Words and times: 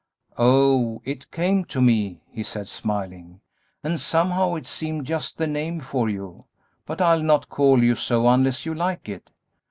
"Oh, 0.39 0.99
it 1.05 1.29
came 1.29 1.63
to 1.65 1.79
me," 1.79 2.23
he 2.27 2.41
said, 2.41 2.67
smiling; 2.67 3.39
"and 3.83 3.99
somehow 3.99 4.55
it 4.55 4.65
seemed 4.65 5.05
just 5.05 5.37
the 5.37 5.45
name 5.45 5.79
for 5.79 6.09
you; 6.09 6.41
but 6.87 6.99
I'll 7.01 7.21
not 7.21 7.49
call 7.49 7.83
you 7.83 7.95
so 7.95 8.27
unless 8.27 8.65
you 8.65 8.73
like 8.73 9.07
it." 9.07 9.29